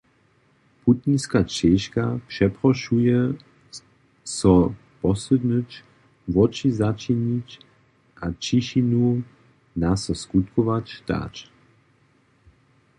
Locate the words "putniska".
0.85-1.43